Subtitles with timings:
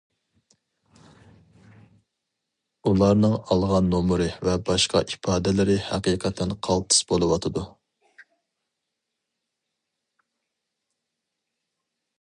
[2.91, 7.69] ئۇلارنىڭ ئالغان نومۇرى ۋە باشقا ئىپادىلىرى ھەقىقەتەن قالتىس بولۇۋاتىدۇ.